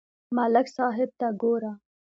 ملک 0.35 0.67
صاحب 0.75 1.09
ته 1.19 1.27
گوره 1.41 1.73